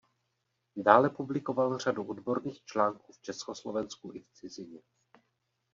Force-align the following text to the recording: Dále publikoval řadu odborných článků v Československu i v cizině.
Dále 0.75 1.09
publikoval 1.09 1.77
řadu 1.79 2.03
odborných 2.07 2.63
článků 2.65 3.13
v 3.13 3.21
Československu 3.21 4.11
i 4.13 4.19
v 4.19 4.31
cizině. 4.31 4.81